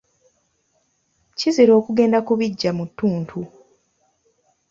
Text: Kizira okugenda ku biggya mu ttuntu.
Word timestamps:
Kizira 1.37 1.71
okugenda 1.79 2.19
ku 2.27 2.33
biggya 2.39 2.71
mu 2.77 2.85
ttuntu. 2.89 3.39